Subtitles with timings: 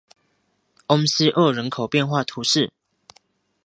[0.87, 2.71] 翁西厄人口变化图示